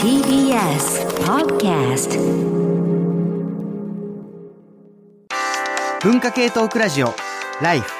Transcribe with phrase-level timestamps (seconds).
[0.00, 2.18] TBS Podcast
[6.02, 7.14] 文化系トークラジオ
[7.62, 7.90] ライフ。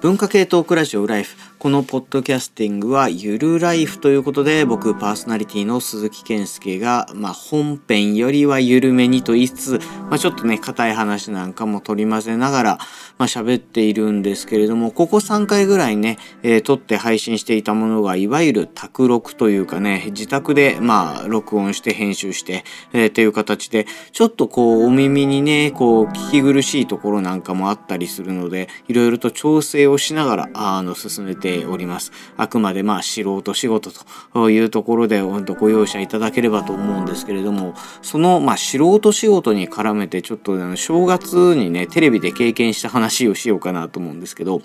[0.00, 12.78] 文化系トークラジオライフこのポッドキャスティングはゆるライフということで僕パーソナリティの鈴木健介が、まあ、本編よりは緩めにと言いつつ、まあ、ちょっとね硬い話なんかも取り混ぜながら、
[13.18, 22.62] まあ、喋っているんですけれどもここ3回ぐらいね、えー、撮って配信していたものがいわゆる卓録というかね自宅でまあ録音して編集して、
[22.92, 32.12] えー、っていう形でちょっとこうお耳にねこう聞き苦しいところなんかもあったりするのでいろいろと調整をしながらあの進めてております。
[32.36, 33.90] あくまでまあ素人仕事
[34.32, 44.62] というところでご容赦いただければと思うんですけれども、そのまあ素人仕事に絡めてちょっとあの正月にね、テレビで経験した話をしようかなと思うんですけど、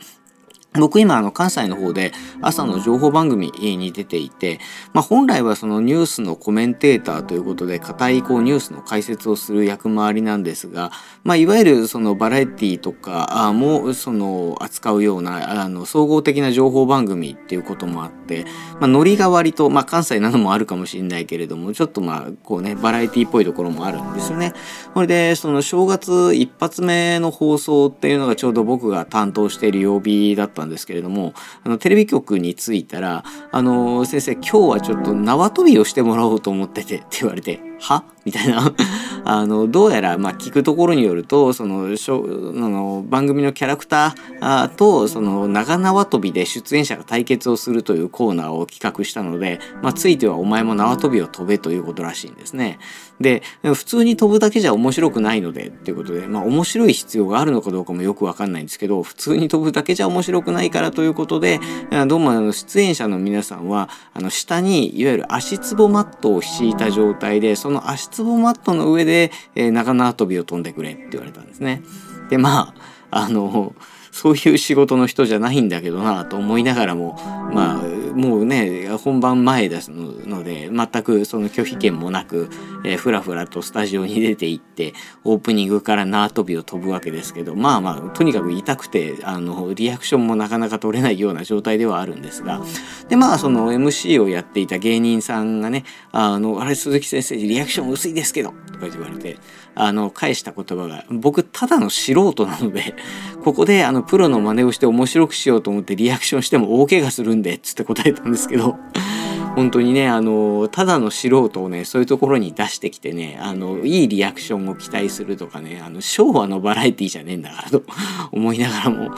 [0.79, 4.59] 僕今あの関西の方で朝の情報番組に出ていて、
[4.93, 10.91] まあ、本来はそのニュースのコメンテーターということで固いこうニュースの解説をする役回りなんですが、
[11.23, 18.45] まあ、いわゆるそのバラエティとかもその扱うようなあの総合的な情報番組っていうこともあって、
[18.79, 24.53] まあ、ノリが割と、まあ、関西などもあるかもしれないけれどもちょっとまあこうねバラエティっぽいところもあるんですよね。
[24.93, 31.33] それでその正月一発目の放送っていうのがちょうど僕が担当している曜日だったったんですけれども
[31.63, 38.03] あのテレビ局に着いたら「あの先生今日はちょっと縄跳びをしてもらおうと思ってて」って言われて「は?
[38.25, 38.73] 」みたいな
[39.25, 52.79] あのどうやらまあ聞くところによるとそのしょあの番組のキャラクターとその長縄跳びで出演者が対決をするというコーナーを企画したので、まあ、ついてはお前も縄跳びを飛べということらしいんですね。
[53.21, 61.59] で普通に飛ぶだけじゃ面白くないのでっていうことでまあ面白い必要があるのかどうかもよくわかんないんですけど普通に飛ぶだけじゃ面白くないからということで
[62.07, 71.81] どうもあの出演者の皆さんはあの下にいわゆる足つぼマットを敷いた状態でその足つぼマットの上で、えー、長縄跳びを飛んでくれって言われたんですね。
[72.29, 72.73] でま
[73.11, 73.73] ああの
[74.13, 77.15] そういう仕事の人じゃないんだけどなと思いながらも
[77.51, 82.47] まあもうね本番前ですので全くその拒否権もなく、
[82.85, 84.93] えー、ふらふらとスタジオに出て行って
[85.23, 92.61] オープニングから縄跳びを飛ぶわけですけどまあまあとにかく痛くてあのリアクションもなかなか取れないような状態ではあるんですが
[93.09, 99.37] でまあその MC をやっていた芸人さんがね「あのあれ鈴木先生リアクション薄いですけど」とか言われて
[99.75, 102.95] あの返した言葉が僕ただの素人なので
[103.43, 108.77] ここであのプロの真似をして面白くしようと思ってリアクションしても大怪我するんでっつって答えたんですけど
[109.55, 117.83] 本当にねあのただの素人をねそういうところに出してきてねあのいいリアクションを期待するとかねあの昭和のバラエティじゃねえんだからと
[118.31, 119.11] 思いながらも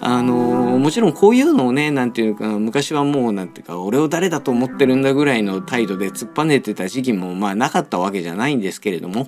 [0.00, 0.34] あの
[0.78, 9.26] もちろんこういうのをね何ていうか昔はもう何ていうか俺を誰だと思ってるんだぐらいの態度で突っぱねてた時期もまあなかったわけじゃないんですけれども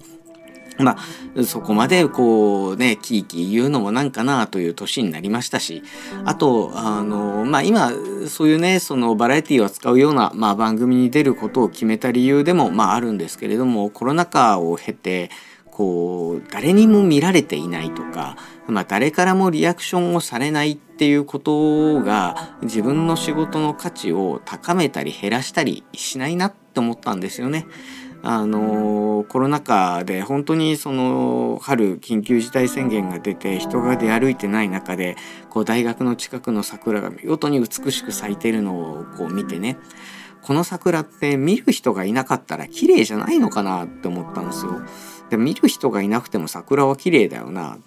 [0.78, 0.96] ま
[1.36, 5.82] あ、そこまでこうね、キーキー言うのもなんかなという年になりましたし、
[6.24, 7.92] あと、あの、まあ今、
[8.28, 15.30] そういうね、そのバラエティを扱うような、まあ番組に出ることを決めた理由でも、まああるんですけれども、コロナ禍を経て、
[15.70, 18.36] こう、誰にも見られていないとか、
[18.66, 27.66] まあ誰からもリアクションをされないっていうことが、自分の仕事の価値を高めたり減らしたりしないなって思ったんですよね。
[28.28, 35.14] あのコロナ禍で本当にその春緊急事態宣言が出て人が出歩いてない中で
[35.48, 39.78] こう大学の近くの桜が見事に美しく咲いてるのをこう見てね
[40.42, 44.80] この桜って見る人がいなかったら綺麗じゃないのかなって思ったんですよ。
[45.30, 47.78] で見る人がいなくても桜は綺麗だよな。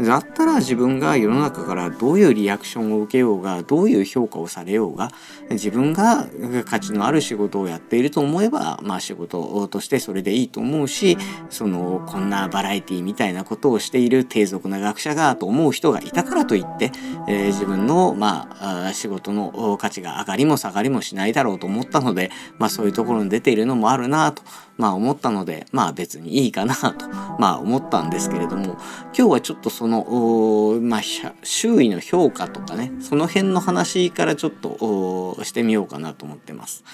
[0.00, 5.10] だったら自分が世の中からどういうリアクションを受けようがどういう評価をされようが
[5.50, 6.26] 自分が
[6.64, 11.16] 価値のある仕事をやっていると思えばまあ仕事としてそれでいいと思うし
[11.48, 16.90] そのこんなバラエティみたいなことをしている低俗な学者がと思う人がいたからといって、
[17.28, 18.48] えー、自分のま
[18.88, 24.42] あ仕事の価値が上がりも下がりもしないだろうと思ったのでまあそういうところに出ているのもあるなと
[24.76, 28.76] まあ思ったのでまあ別にいいかなと まあ思ったんですけれども
[29.16, 31.00] 今日はちょっとその、まあ、
[31.42, 36.84] 周囲の評価とかねその辺の話からちょっとしてみようかなと思ってます。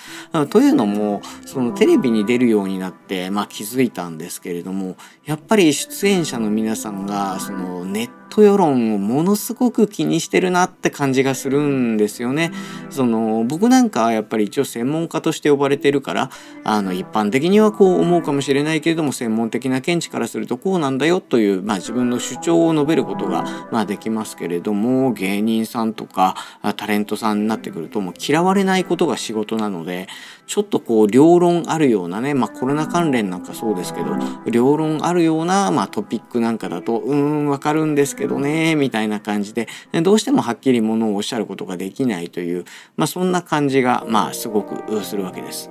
[0.51, 12.53] というのもそのテレビに出るようになって、まあ、気づいたんですけれどもやっぱり出演者の皆さんがそのネット世論をものすごく気にしてるなって感じがするんですよね。
[12.91, 16.31] その僕なんかはやっぱり一応専門家として呼ばれてるから
[16.65, 26.37] あの一般的にはこう思うかもしれないけれども専門的な見地からするとこうなんだよという、まあ、自分の主張を述べることが、まあ、できますけれども芸人さんとか
[26.77, 30.09] タレントさんになってくるともう嫌われないことが仕事なので
[30.47, 34.17] ちょっとこう両論あるようなね、まあ、コロナ関連なんかそうですけど
[34.51, 39.67] 両論あるような、まあ、トピックなんかだとうーんわかるんですけどけどねみたいな感じで
[40.03, 42.65] どうしてもはっきりものをおっしゃることができないという、
[42.97, 45.71] まあ、そんな感じがまあすごくするわけです。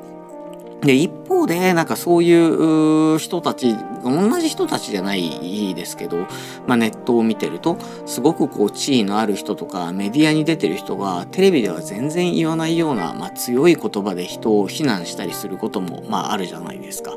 [0.81, 6.19] で一方でなんかそういう人たち同じ人たちじゃないですけど、
[6.68, 17.13] まあ、ネットを見てるとすごくこう地位のある人とかメディアに出てる人がテレビでは全然言わないような、まあ、強い言葉で人を非難したりすることも、まあ、あるじゃないですか。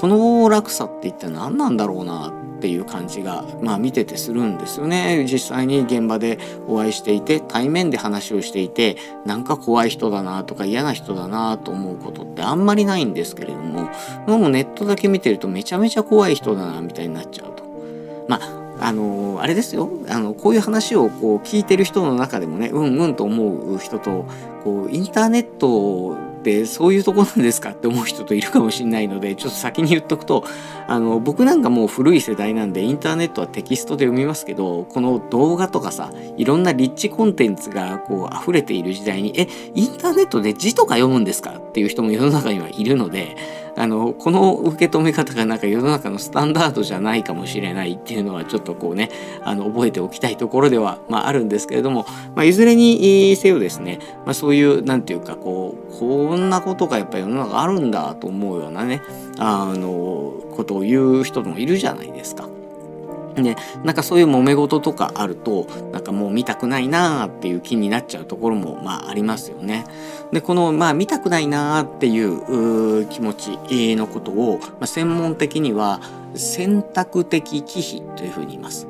[0.00, 13.88] この落差って一体何なんだろうなっていう感じが、まあ、見ててするんですよね実際に現場でお会いしていて対面で話をしていてなんか怖い人だなとか嫌な人だなと思うことってあんまりないんですけれども
[14.26, 17.64] もうネットだけ見てるとめちゃめちゃ怖い人だなみたいになっちゃうと。
[18.28, 24.26] まああのあれですよあのこういう話をこう聞いてる人の中でもねうんうんと思う人と
[24.64, 30.44] こうインターネットってそういうとこなんですかって思う人といるかもしれないのでちょっと先に言っとくと
[30.88, 43.36] あの僕なんかもう古い世代なんでインターネットはテキストで読みますけどこの動画とかさいろんなリッチコンテンツがこう溢れている時代にえインターネットで字とか読むんですかっていう人も世の中にはいるので
[43.76, 49.10] あのこの受け止め方がなんか世の中のスタンダードじゃないかもしれないっていうのはちょっとこうね
[49.42, 59.02] あの覚えておきたいところでは、まあ、あるんですけれども、まあ、いずれにせよですね、まあ、そういう何て言うかこうこんなことがやっぱ世の中あるんだと思うようなね
[59.38, 62.48] あのことを言う人もいるじゃないですか。
[63.36, 69.84] ね、なんかそういう揉め事とかあるとなんかもう見たくないなーっていう気になっちゃうところもまあありますよね。
[70.32, 73.50] でこのまあ見たくないなーっていう気持ち
[73.96, 76.00] のことを、まあ、専門的には
[76.34, 78.86] 選択的忌避というふうに言います。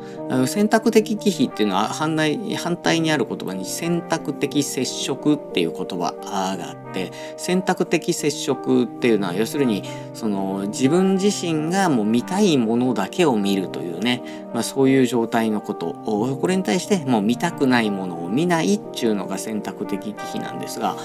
[0.47, 6.90] 選択的忌避っていうのは反対反対にある言葉に選択的接触っていう言葉があって
[7.37, 9.83] 選択的接触っていうのは要するに
[10.15, 14.23] その自分自身がもう見たいものだけを見るというね、
[14.53, 20.97] まあ、そういう状態のことこれに対してもう見たくないものを見ないっていうのが選択的忌避なんですが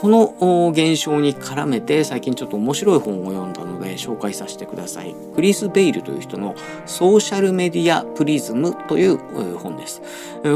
[0.00, 5.14] この現象に絡めて最近ちょっと面白い本を読んだので紹介させてください。
[5.34, 6.54] クリス・ベイルという人の
[6.86, 9.18] ソーシャルメディアプリズムという
[9.58, 10.02] 本です。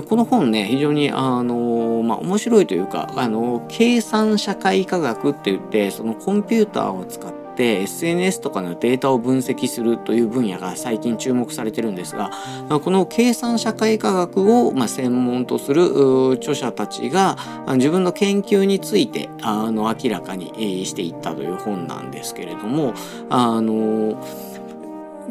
[0.08, 12.30] この本ね、非常にあの、まあ、面白いというか、あの、計算社会科学って言って、そのコンピューターを使って SNS とかのデータを分析するという分野が最近注目されてるんですが
[12.68, 17.36] この計算社会科学をま専門とする著者たちが
[17.76, 22.92] 自分の研究についてあの明らかにしていったという本なんですけれども
[23.30, 24.20] あの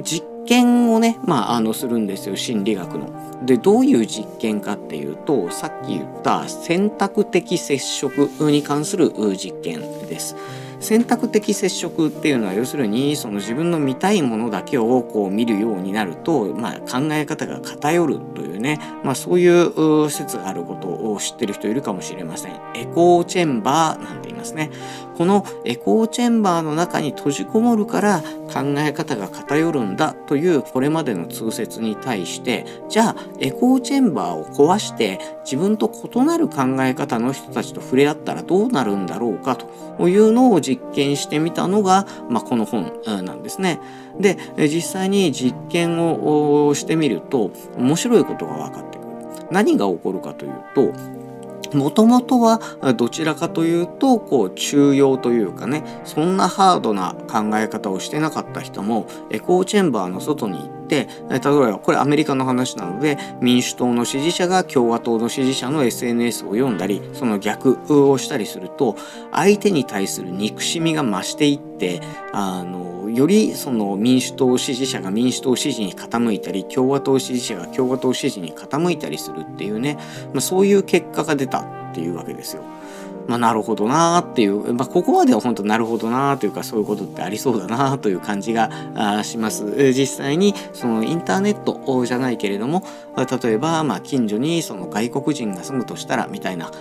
[0.01, 3.11] 実験をね、まあ、あのするんですよ心理学の。
[3.45, 10.35] でどういう実験かっていうとさっき言った選択的接触に関する実験です。
[10.83, 22.51] 選択的接触っていうのは要するにその自分の見たいものだけをこう見るようになると、まあ、考え方が偏るというね、まあ、そういう説があることを知ってる人いるかもしれません。
[22.75, 24.71] エコーチェンバーなんて言いますね。
[25.17, 28.21] このエコーチェンバーの中に閉じこもるから
[28.53, 43.79] 考え方が偏るんだというこれまでの通説に対してじゃあエコーチェンバーを壊して自分と異なる考え方の人たちと触れ合ったらどうなるんだろうかというのを実験してみたのが、まあ、この本なんですね。
[44.19, 49.07] で実際に実験をしてみると面白いことが分かってくる。
[49.51, 50.93] 何が起こるかというと
[51.73, 52.59] もともとは
[52.95, 68.95] どちらかというとこう中庸というかねそんなハードな考え方をしてなかった人もエコーチェンバーの外に行って例えばこれアメリカの話なので民主党の支持者が共和党の支持者の SNS を読んだりその逆をしたりすると
[69.31, 79.97] 相手に対する憎しみが増していってあのよりその民主党支持者が民主党支持に傾いたり共和党支持者が共和党支持に傾いたりするっていうね、
[80.33, 82.63] まあ、そういう結果が出たっていうわけですよ。
[83.27, 89.93] まあ、なるほどなーっていう、まあ、ここまでは本当なるほどなーというかそういうことってありそうだなーという感じがします。
[89.93, 92.83] 実際にそのインターネットじゃないけれども
[93.15, 96.71] 例えばまあ近所にその外国人が住むとしたらみたいな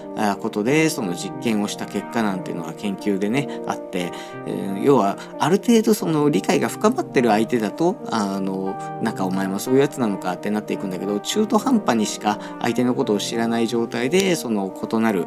[0.41, 4.13] ことでその実験をした結果なんていうのが研究でねあって、
[4.47, 15.27] えー、要はある程度その理解が深まってる相手だとあのなんかお前もそういうやつなのかってなっていくんだけど中途半端にしか相手のことを知らない状態でその異なる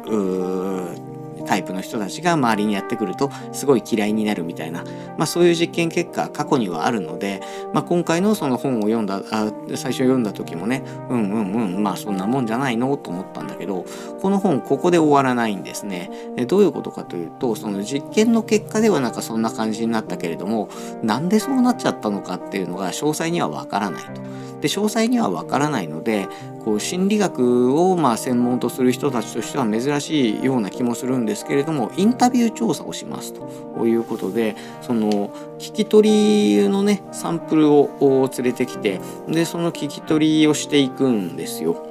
[1.46, 4.84] タイプの人たちが周りにやってくるとすごい嫌いになるみたいな、
[5.16, 7.40] まあ、そういう実験結果過去にはあるので、
[7.72, 13.84] まあ、今回のその本を読んだあ最初読んだ時もねうんうんうんまあそんなもんじゃないのと思ったんだけど
[14.20, 16.10] この本ここで終わらないんですね。
[16.48, 20.68] どういうことかというとその実験の結果ではなんかそんな感じになったけれども
[21.02, 24.20] なんでそうなっちゃったのかっていうのが詳細にはわからないと。
[24.60, 26.28] で詳細にはわからないので
[26.64, 35.28] こう心理学をまあ専門とする人たちとしては珍しいような気もするんですですけれどもインタビュー調査をしますということでその
[35.58, 41.86] 聞き取りのねサンプルを連れてきてでその聞き取りをしていくんですよ。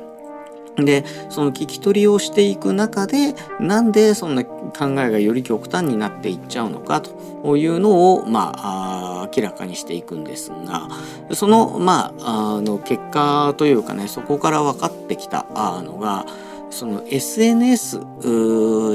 [0.78, 10.90] でその聞き取りをしていく中でなんでそんな考えがより極端になっていっちゃうのかというのをまあ明らかにしていくんですが
[11.32, 15.46] そのまああの結果というかねそこから分かってきた
[15.82, 16.26] のが
[16.70, 18.00] その SNS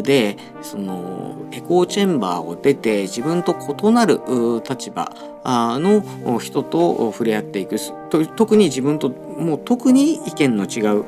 [0.03, 4.21] でそのエコーチェンバーを出て自分と異なる
[4.69, 5.11] 立場
[5.45, 7.77] の人と触れ合っていく。
[8.37, 11.05] 特に自分ともう特に意見の違う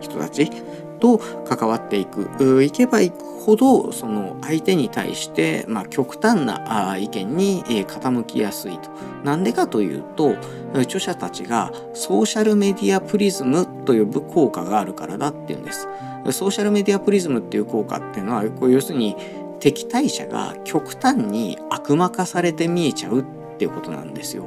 [0.00, 0.50] 人たち
[0.98, 2.62] と関わっていく。
[2.62, 8.90] いけばいくほどその相手に対して、まあ、極端な意見に傾きやすいと。
[9.24, 10.34] なんでかというと
[10.74, 15.86] 著者たちがソーシャルメディアプリズムと呼ぶ効果があるからだっていうんです。
[16.32, 19.16] ソーシャルメディアプリズムっていう効果っていうのはこう要するに
[19.60, 23.24] 敵対者が極端に悪魔化されて見えちゃうっ
[23.58, 24.44] ていうことなんですよ。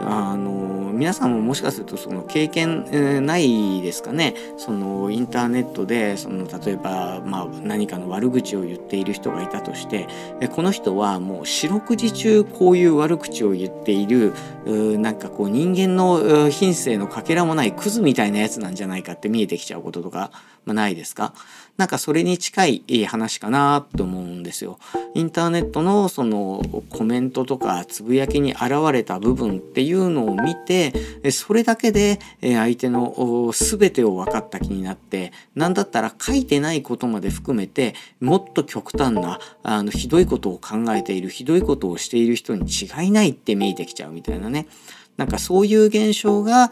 [0.00, 10.08] あの皆さんももしかするとその経験、えー、ないですかねそのインターネットでその例えば、まあ、何かの悪口を言っている人がいたとして
[10.54, 14.34] この人はもう四六時中こういう悪口を言っている
[14.98, 20.30] なんかこう人間の品性のかけらもないクズみたいなやつなんじゃないかって見えてきちゃうこととか、
[20.64, 21.32] まあ、ないですか？
[21.76, 24.78] なんかそれに近い話かなと思うんですよ。
[25.14, 30.92] インターネットのそのコメントとかつぶやきに現れた部分っていうのを見て
[31.30, 44.66] それだけで相手の全てを分かった気になって何だったら書いてないことまで含めてもっと極端なあのひどいことを考えているひどいことをしている人に違いないって見えてきちゃうみたいなね。
[45.16, 46.70] なんかそういう現象が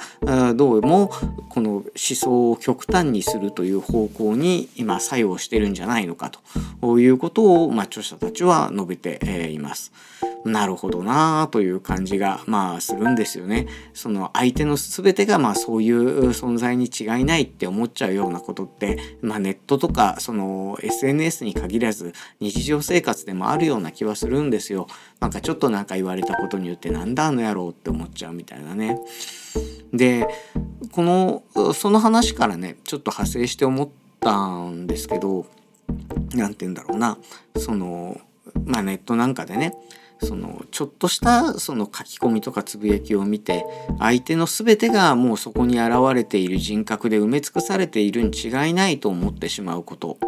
[0.55, 1.09] どうも
[1.51, 6.33] この思想を極端にするという方向に今作用してるんじゃないのか
[6.81, 9.93] ということを、ま、著者たちは述べています。
[10.45, 13.67] なるほどなあという感じがまあするんですよね。
[13.93, 24.87] その相手の全てがまあそういう存在に違いないって思っちゃうようなことって、まあ、ネットとかその SNS に限らず日常生活でもあるような気はするんですよ。
[25.21, 28.99] なんかちょっとなんか言われたことによってなんだあの野郎って思っちゃうみたいなね。
[29.93, 30.27] で
[30.93, 31.43] この
[31.75, 33.89] その話からねちょっと派生して思っ
[34.21, 35.47] たんですけど
[36.35, 37.19] 何て言うんだろうな
[37.57, 38.21] その
[38.65, 39.75] まあネットなんかでね
[40.21, 43.65] そのちょっとしたその書き込みとかつぶやきを見て
[43.99, 50.19] 相手の全てがもうそこに現れている人格で埋め尽くされているに違いないと思ってしまうこと。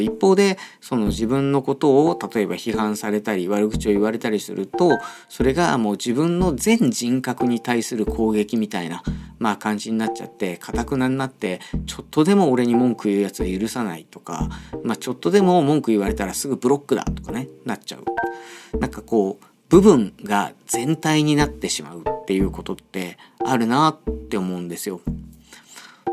[0.00, 9.02] 一方でその自分のことを例えば批判されたり悪口を言われたりするとそれがもう自分の全人格に対する攻撃みたいな、
[9.38, 14.48] まあ、感じになっちゃってかたくなになってちょっとでも俺に文句言うやつは許さないとか、
[14.82, 18.78] まあ、ちょっとでも文句言われたらすぐブロックだとかねなっちゃう。
[18.78, 25.00] なんかこう部分が全体になってしまうっていうことってあるなって思うんですよ。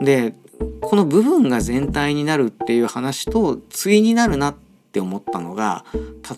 [0.01, 0.35] で
[0.81, 4.55] この部分が全体になるっていう話と対になるなっ
[4.93, 5.85] って思ったのが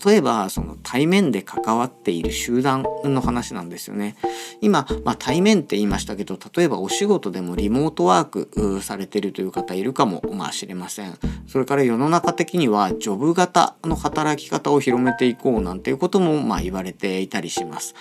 [0.06, 4.16] 例えばその対面で関わっている集団の話なんですよね。
[4.62, 11.18] 今、まあ、対面って言いましたけど例えばお仕事でもリモートワークされてるという方いるかもまあ知れません。
[11.46, 17.94] それから世の中的にはジョブ型の働き方を広めていこうなんていうこともまあ言われていたりします。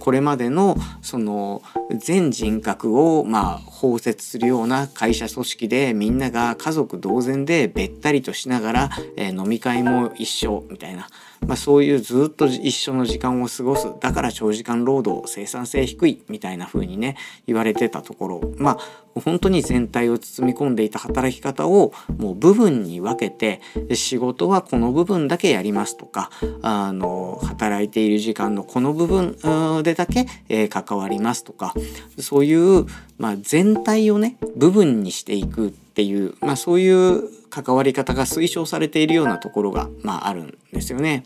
[0.00, 1.60] これまでのその
[1.98, 11.08] 全人格をまあ包摂するような会社組織でみんなが家族同然でべったりとしながら、え飲み会もも一緒みたいな、
[11.46, 13.88] まあ、そういうずっと一緒の時間を過ごす。
[14.00, 18.52] だから長時間労働生産性低いみたいな風にね言われてたところ。
[18.58, 18.78] まあ
[19.20, 23.60] 本当に全体を包み込んでいた働き方をもう部分に分けて
[23.94, 26.30] 仕事はこの部分だけやりますとか
[26.62, 29.36] あの働いている時間のこの部分
[29.82, 31.74] でだけ、え、関わりますとか
[32.18, 32.86] そういう、
[33.18, 41.24] まあ、全体をね部分にしていくっていう、まあ、そういう関わり方が推奨されているようなところが、まあ、あるんですよね。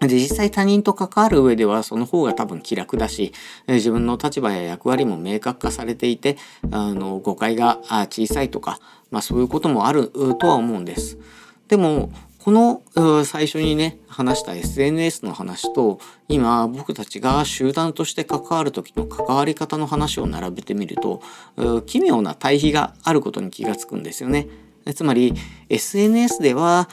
[0.00, 3.32] で実際他人と関わる上ではその方が多分気楽だし
[3.66, 6.36] 自分の立場や役割も明確化されていて
[6.70, 7.78] あの誤解が
[8.10, 8.78] 小さいとか、
[9.10, 11.18] まあ、そういうこともあるとは思うんです。
[11.68, 12.82] でもこの
[13.24, 21.22] 最初にね話した SNS の話と今僕たちが集団として関わる時の関わり方の話を並べてみると
[21.86, 24.46] 奇妙な対比があることに気がつくんですよね。
[24.94, 25.34] つまり
[25.68, 26.88] SNS では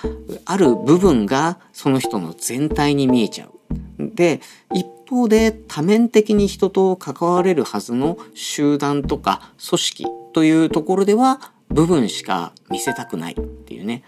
[0.45, 3.51] ある部分がその人の全体に見えちゃう。
[3.99, 4.41] で
[4.73, 14.03] 一方で多面的に人と関われるはずの集団とか組織というところでは部分しか見せたくないっていうね。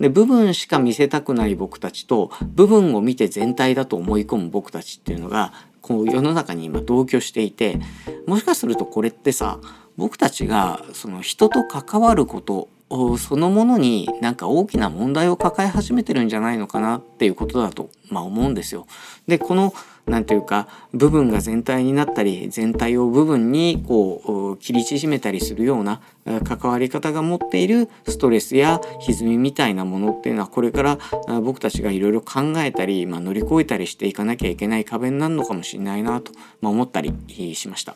[0.00, 7.78] で部分しか見せたくない僕たちと部分を見て全体だと思い込む僕たちっていうのがこう世の中に今同居していて
[8.26, 9.60] もしかするとこれってさ
[9.96, 12.68] 僕たちがその人と関わること
[13.18, 18.86] そのものになんか大きな問題を抱え始めてるんじゃないのかなっていうことだと、まあ、思うんですよ。
[19.28, 19.72] でこの
[20.06, 26.00] 何て言うか部分が全体になったり全体を部分にこう切り縮めたりするような
[26.42, 30.98] 関わり方が持っているストレスや歪みみたいなものっていうのはこれから
[31.42, 37.14] 僕たちがいろいろ考えたり、まあ、乗り越えたりしていかなきゃいけない壁になるのかもしれないなと、ま、思ったり
[37.54, 37.94] しました。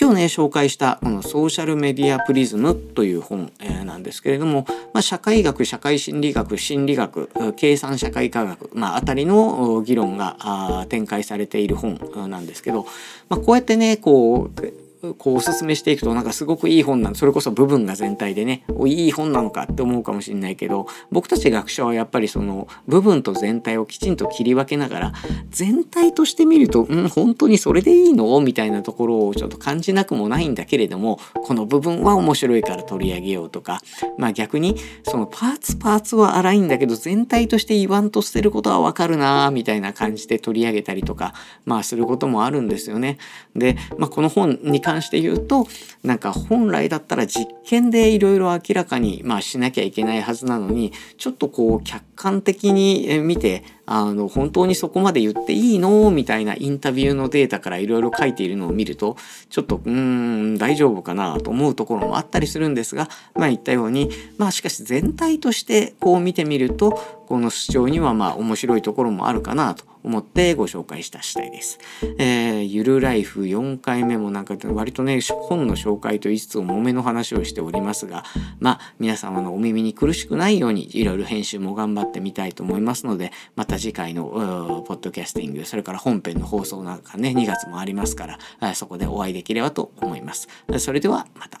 [0.00, 4.64] 今日ね紹介したこのソーシャルメディアプリズムという本、えー、なんですけれども、
[4.94, 11.98] まあ、社会学社会心理学心理学計算社会科学、まあ、あたりの議論が展開されている本
[12.30, 12.86] なんですけど、
[13.28, 25.12] まあ、こうやってねこうこうおすすめしていくとなんかすごくいい本なのそれこそ部分が全体でねいい本なのかって思うかもしれないけど僕たち学者はやっぱりその部分と全体をきちんと切り分けながら
[25.50, 28.40] 全体として見るとうん本当にそれでいいの？
[28.40, 33.80] みたいなところをちょっと感じなくもないんだけれどもこの部分は面白いから取り上げようとか
[34.16, 41.34] まあ逆にそのパーツパーツは荒いんだけど全体として言わんとしてることはわかるなみたいな感じで取り上げたりとか
[41.64, 43.18] まあすることもあるんですよね。
[43.54, 45.66] で、まあ、この本に関して言うと
[46.02, 56.10] なんか本来だったら実験でいろいろ明らかに、まあ、しなきゃいけないはずなのにちょっとこう客観的に見てあの本当にそこまで言っていいの？
[56.10, 59.16] みたいなインタビューのデータからいろいろ書いているのを見ると
[59.48, 66.92] ちょっとうーん大丈夫かなと思うところもあったりするんですがまあ言ったようにまあしかし全体としてこう見てみると
[67.26, 71.78] この主張にはまあ面白いところもあるかなと思ってご紹介した次第です。
[72.18, 78.24] えー、ゆるライフ4回目もなんか割とね本の紹介と言いつつ重めの話をしておりますが
[78.58, 90.48] まあ皆様のお耳に苦しくないようにいろいろ編集も頑張ってみたいと思いますのでまた次回のポッドキャスティングそれから本編の放送なんかね2月もありますからそこでお会いできればと思います。
[90.78, 91.60] それではまた。